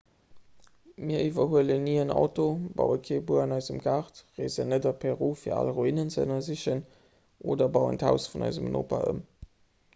[1.09, 2.45] mir iwwerhuelen ni en auto
[2.79, 6.83] baue kee buer an eisem gaart reesen net a peru fir al ruinen ze ënnersichen
[7.55, 9.21] oder bauen d'haus vun eisem noper ëm